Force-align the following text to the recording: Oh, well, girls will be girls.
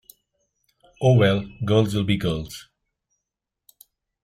Oh, 0.99 1.15
well, 1.15 1.45
girls 1.63 1.93
will 1.93 2.03
be 2.03 2.17
girls. 2.17 2.67